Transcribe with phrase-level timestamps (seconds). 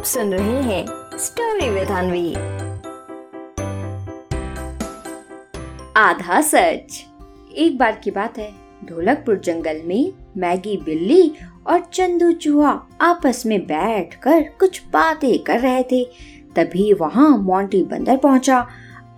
[0.00, 2.32] आप सुन रहे हैं स्टोरी विद अनवी
[5.96, 7.04] आधा सच।
[7.54, 8.48] एक बार की बात है,
[8.84, 11.32] ढोलकपुर जंगल में मैगी बिल्ली
[11.66, 16.04] और चंदू चूहा आपस में बैठकर कुछ बातें कर रहे थे।
[16.56, 18.66] तभी वहाँ मोंटी बंदर पहुँचा।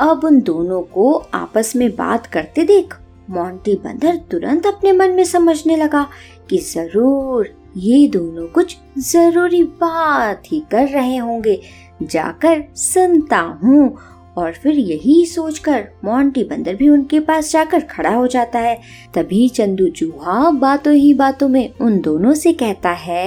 [0.00, 2.94] अब उन दोनों को आपस में बात करते देख
[3.30, 6.06] मोंटी बंदर तुरंत अपने मन में समझने लगा
[6.50, 11.60] कि ज़रूर ये दोनों कुछ ज़रूरी बात ही कर रहे होंगे।
[12.02, 13.96] जाकर सुनता हूँ।
[14.38, 18.80] और फिर यही सोचकर मोंटी बंदर भी उनके पास जाकर खड़ा हो जाता है।
[19.14, 23.26] तभी चंदू चूहा बातों ही बातों में उन दोनों से कहता है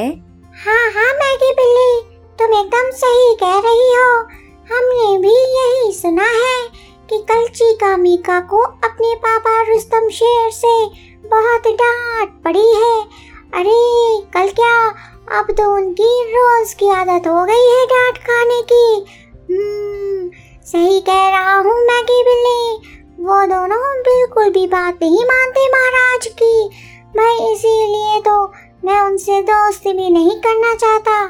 [0.65, 2.01] हाँ हाँ मैगी बिल्ली,
[2.39, 4.17] तुम एकदम सही कह रही हो।
[4.69, 6.67] हमने भी यही सुना है
[7.09, 10.85] कि कल चीका मीका को अपने पापा रुस्तम शेर से
[11.27, 13.03] बहुत डांट पड़ी है
[13.53, 14.77] अरे कल क्या?
[15.39, 18.85] अब तो उनकी रोज की आदत हो गई है डांट खाने की।
[19.51, 20.29] हम्म,
[20.65, 26.69] सही कह रहा हूँ मैगी बिल्ली। वो दोनों बिल्कुल भी बात नहीं मानते महाराज की।
[27.15, 28.35] मैं इसीलिए तो
[28.85, 31.23] मैं उनसे दोस्ती भी नहीं करना चाहता।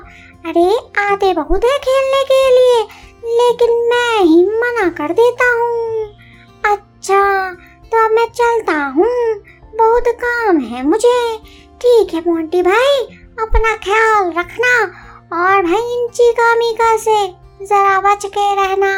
[0.50, 0.70] अरे
[1.02, 2.82] आते बहुत है खेलने के लिए
[3.38, 6.06] लेकिन मैं ही मना कर देता हूँ।
[6.64, 7.52] अच्छा
[7.92, 9.12] तो अब मैं चलता हूँ।
[9.76, 11.20] बहुत काम है मुझे।
[11.84, 12.98] ठीक है, मोंटी भाई।
[13.42, 14.84] अपना ख्याल रखना
[15.38, 17.28] और भाई इन चीका मीका से
[17.66, 18.92] जरा बच के रहना।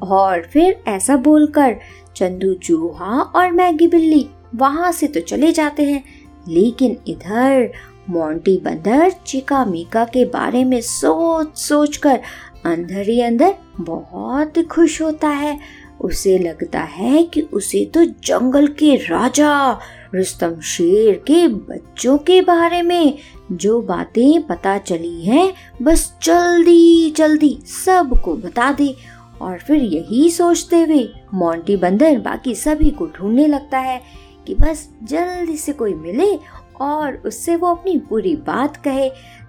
[0.06, 1.76] और फिर ऐसा बोलकर
[2.16, 6.04] चंदू, चूहा और मैगी बिल्ली वहाँ से तो चले जाते हैं,
[6.48, 7.72] लेकिन इधर
[8.10, 12.20] मोंटी बंदर चिका मीका के बारे में सोच सोच कर
[12.64, 15.58] अंदर ही अंदर बहुत खुश होता है।
[16.00, 19.78] उसे लगता है कि उसे तो जंगल के राजा
[20.14, 23.18] रुस्तम शेर के बच्चों के बारे में
[23.52, 28.94] जो बातें पता चली हैं, बस जल्दी जल्दी सबको बता दे।
[29.42, 34.02] और फिर यही सोचते हुए मोंटी बंदर बाकी सभी को ढूँढने लगता है
[34.46, 36.38] कि बस जल्दी से कोई मिले
[36.80, 39.08] और उससे वो अपनी पूरी बात कहे,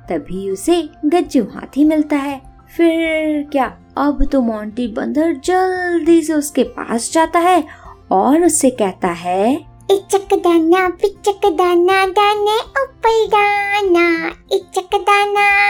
[0.09, 2.41] तभी उसे गज्जू हाथी मिलता है।
[2.77, 3.77] फिर क्या?
[3.97, 7.63] अब तो मोंटी बंदर जल्दी से उसके पास जाता है
[8.11, 15.63] और उससे कहता है इचक दाना पिचक दाना दाने ऊपर दाना इचक दाना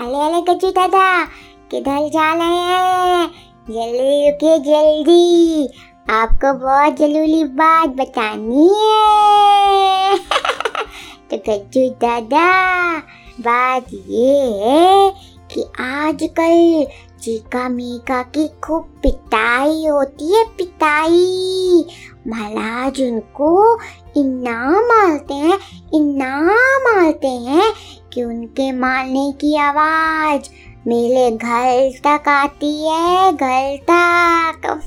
[0.00, 1.24] अले अले, गज्जू दादा,
[1.70, 3.26] किधर जा रहे हैं?
[3.70, 5.68] जल्दी रुकिए, जल्दी।
[6.10, 10.18] आपको बहुत ज़रूरी बात बतानी है।
[11.30, 12.98] तो गज्जू दादा,
[13.40, 15.10] बात ये है
[15.54, 16.86] कि आजकल
[17.28, 21.84] चीका मीका की खूब पिटाई होती है, पिटाई।
[22.28, 23.78] महाराज उनको
[24.16, 25.58] इनाम मारते हैं
[25.94, 26.46] इनाम
[26.88, 27.72] मारते हैं
[28.12, 30.48] कि उनके मारने की आवाज़
[30.86, 34.80] मेरे घर तक आती है, घर तक।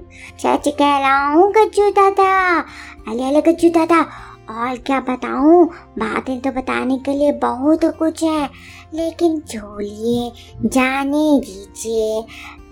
[0.38, 2.60] सच कह रहा हूँ, गज्जू दादा।
[3.08, 4.06] अले अले गज्जू दादा
[4.50, 5.66] और क्या बताऊँ?
[5.98, 8.50] बातें तो बताने के लिए बहुत कुछ है।
[8.94, 10.32] लेकिन छोड़िए
[10.68, 12.22] जाने दीजिए।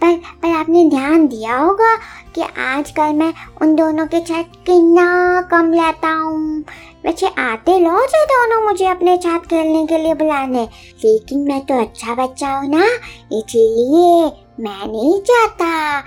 [0.00, 1.97] पर पर आपने ध्यान दिया होगा
[2.34, 6.65] कि आजकल मैं उन दोनों के छत कितना कम लेता हूँ।
[7.05, 10.62] वैसे आते लो जो दोनों मुझे अपने साथ खेलने के लिए बुलाने।
[11.05, 12.84] लेकिन मैं तो अच्छा बच्चा हूँ ना,
[13.38, 14.25] इसीलिए
[14.61, 15.99] मैं नहीं चाहता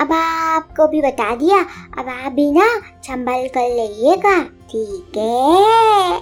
[0.00, 1.58] अब आपको भी बता दिया,
[1.98, 2.66] अब आप भी ना
[3.04, 4.38] संभल कर लीजिएगा
[4.70, 6.16] ठीक है।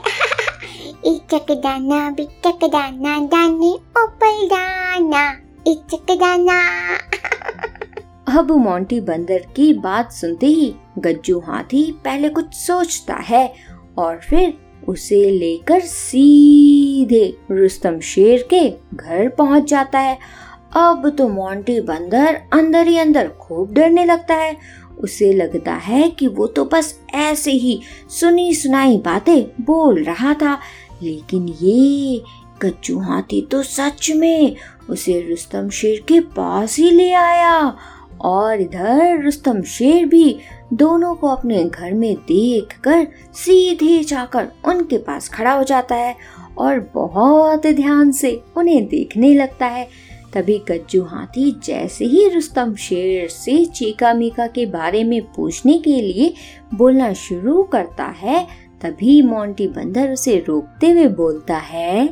[1.07, 5.31] इचक दाना बिचक दाना दाने ऊपर दाना।
[5.67, 6.61] इचक दाना
[8.39, 13.53] अब मोंटी बंदर की बात सुनते ही गज्जू हाथी पहले कुछ सोचता है
[13.99, 14.53] और फिर
[14.89, 20.19] उसे लेकर सीधे रुस्तम शेर के घर पहुँच जाता है।
[20.73, 24.57] अब तो मोंटी बंदर अंदर ही अंदर खूब डरने लगता है।
[24.99, 30.59] उसे लगता है कि वो तो बस ऐसे ही सुनी सुनाई बातें बोल रहा था।
[31.03, 32.23] लेकिन ये
[32.63, 34.57] कच्चू हाथी तो सच में
[34.91, 37.77] उसे रुस्तम शेर के पास ही ले आया।
[38.21, 40.39] और इधर रुस्तम शेर भी
[40.73, 46.17] दोनों को अपने घर में देख कर सीधे जाकर उनके पास खड़ा हो जाता है
[46.59, 49.89] और बहुत ध्यान से उन्हें देखने लगता है।
[50.35, 56.01] तभी कज्जू हाथी जैसे ही रुस्तम शेर से चीका मीका के बारे में पूछने के
[56.03, 56.33] लिए
[56.75, 58.47] बोलना शुरू करता है,
[58.83, 62.07] तभी मोंटी बंदर उसे रोकते हुए बोलता है,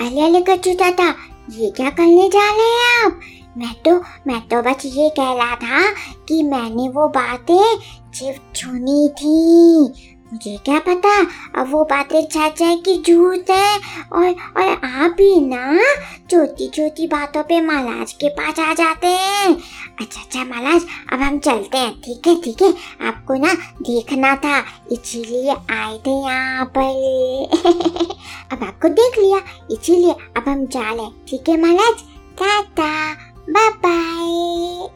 [0.00, 1.14] अले अले कच्चू दादा
[1.50, 3.20] ये क्या करने जा रहे हैं आप?
[3.58, 3.96] मैं तो
[4.26, 5.90] मैं तो बस ये कह रहा था
[6.28, 7.78] कि मैंने वो बातें
[8.14, 11.20] सिर्फ़ सुनी थी। मुझे क्या पता?
[11.60, 12.22] अब वो बातें
[12.66, 13.78] है कि झूठ है।
[14.12, 15.78] और और आप भी ना?
[16.30, 19.56] छोटी छोटी बातों पे महाराज के पास आ जाते हैं।
[20.00, 20.82] अच्छा अच्छा महाराज
[21.12, 22.74] अब हम चलते हैं। ठीक है ठीक है।
[23.08, 24.58] आपको ना देखना था,
[24.92, 26.90] इसीलिए आए थे यहाँ पर।
[28.52, 29.38] अब आपको देख लिया,
[29.70, 32.02] इसीलिए अब हम जा रहे ठीक है महाराज
[32.42, 33.14] टाटा
[33.50, 34.88] बाय बाय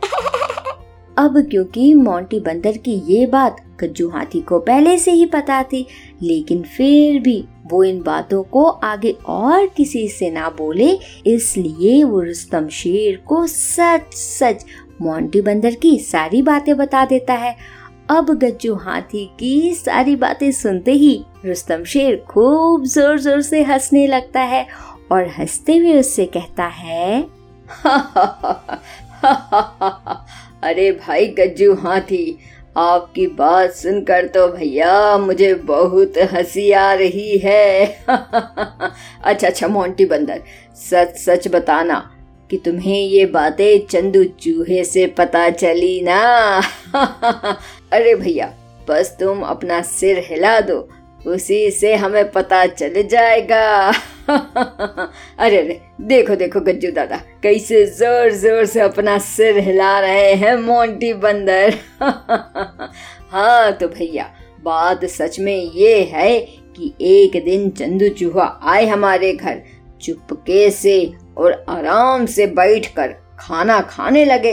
[1.19, 5.87] अब क्योंकि मोंटी बंदर की ये बात गज्जू हाथी को पहले से ही पता थी
[6.23, 10.91] लेकिन फिर भी वो इन बातों को आगे और किसी से ना बोले
[11.27, 14.65] इसलिए वो रुस्तम शेर को सच सच
[15.03, 17.57] मोंटी बंदर की सारी बातें बता देता है
[18.11, 24.07] अब गज्जू हाथी की सारी बातें सुनते ही रुस्तम शेर खूब ज़ोर ज़ोर से हंसने
[24.07, 24.67] लगता है
[25.13, 27.23] और हँसते हुए उससे कहता है
[30.65, 32.39] अरे भाई गज्जू हाथी
[32.77, 40.41] आपकी बात सुनकर तो भैया मुझे बहुत हँसी आ रही है। अच्छा अच्छा मोंटी बंदर,
[40.77, 41.99] सच सच बताना
[42.51, 46.19] कि तुम्हें ये बातें चंदू चूहे से पता चली ना?
[47.93, 48.53] अरे भैया,
[48.89, 50.81] बस तुम अपना सिर हिला दो
[51.27, 53.65] उसी से हमें पता चल जाएगा।
[54.29, 60.57] अरे अरे, देखो देखो, गज्जू दादा, कैसे ज़ोर ज़ोर से अपना सिर हिला रहे हैं
[60.57, 61.75] मोंटी बंदर।
[63.31, 64.31] हाँ तो भैया,
[64.65, 66.39] बात सच में ये है
[66.77, 69.63] कि एक दिन चंदू चूहा आए हमारे घर,
[70.01, 74.53] चुपके से और आराम से बैठकर खाना खाने लगे।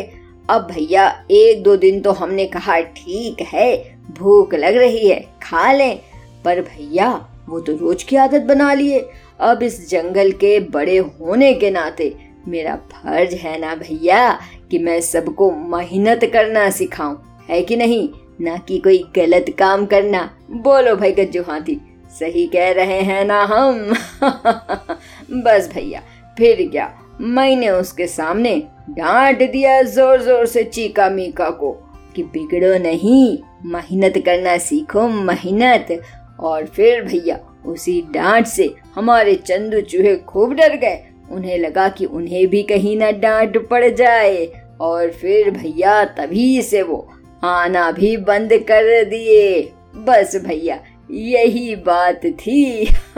[0.49, 3.75] अब भैया, एक दो दिन तो हमने कहा, ठीक है,
[4.11, 5.99] भूख लग रही है, खा लें।
[6.45, 9.09] पर भैया, वो तो रोज की आदत बना लिए।
[9.39, 12.15] अब इस जंगल के बड़े होने के नाते
[12.47, 14.39] मेरा फ़र्ज़ है ना भैया,
[14.71, 17.15] कि मैं सबको मेहनत करना सिखाऊं।
[17.49, 18.09] है कि नहीं?
[18.41, 21.79] ना कि कोई गलत काम करना। बोलो भाई गज्जू हाथी,
[22.19, 23.93] सही कह रहे हैं ना हम?
[25.43, 26.01] बस भैया,
[26.37, 26.93] फिर क्या?
[27.21, 31.71] मैंने उसके सामने डांट दिया ज़ोर ज़ोर से चीका मीका को,
[32.15, 36.01] कि बिगड़ो नहीं, मेहनत करना सीखो, मेहनत।
[36.41, 42.05] और फिर भैया उसी डांट से हमारे चंदू चूहे खूब डर गए। उन्हें लगा कि
[42.05, 44.47] उन्हें भी कहीं ना डांट पड़ जाए।
[44.81, 50.79] और फिर भैया तभी से वो आना भी बंद कर दिए। बस भैया,
[51.11, 52.85] यही बात थी।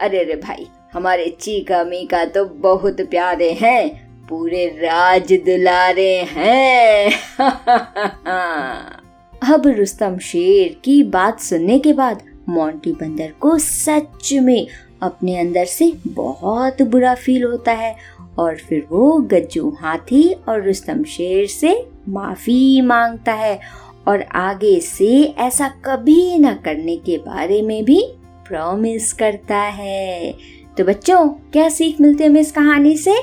[0.00, 7.10] अरे रे भाई, हमारे चीका मीका तो बहुत प्यारे हैं। पूरे राज दुलारे हैं।
[9.42, 14.66] अब रुस्तम शेर की बात सुनने के बाद मोंटी बंदर को सच में
[15.02, 17.96] अपने अंदर से बहुत बुरा फील होता है
[18.38, 23.60] और फिर वो गज्जू हाथी और रुस्तम शेर से माफ़ी माँगता है
[24.08, 28.08] और आगे से ऐसा कभी न करने के बारे में भी
[28.48, 30.34] प्रॉमिस करता है।
[30.78, 33.14] तो बच्चों, क्या सीख मिलती है हमें इस कहानी से?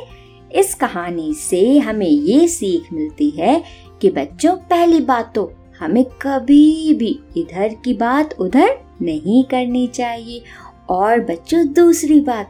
[0.56, 3.64] इस कहानी से हमें ये सीख मिलती है
[4.02, 10.44] कि बच्चों, पहली बात तो हमें कभी भी इधर की बात उधर नहीं करनी चाहिए।
[10.90, 12.50] और बच्चों, दूसरी बात,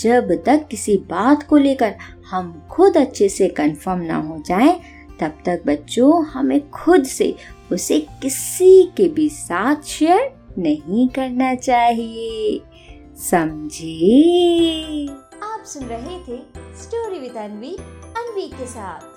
[0.00, 1.94] जब तक किसी बात को लेकर
[2.30, 4.80] हम खुद अच्छे से कंफर्म ना हो जाए,
[5.20, 7.34] तब तक बच्चों, हमें खुद से
[7.72, 12.60] उसे किसी के भी साथ शेयर नहीं करना चाहिए।
[13.16, 15.06] समझे?
[15.42, 16.40] आप सुन रहे थे
[16.82, 17.76] स्टोरी विद अनवी
[18.16, 19.13] अनवी के साथ।